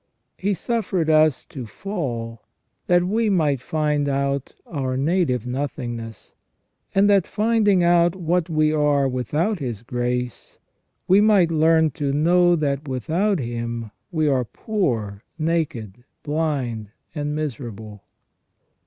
[0.35, 2.41] He suffered us to fall,
[2.87, 6.33] that we might find out our native nothingness;
[6.95, 10.57] and that, finding out what we are without His grace,
[11.07, 18.01] we might learn to know that without Him w^e are poor, naked, blind, and miserable.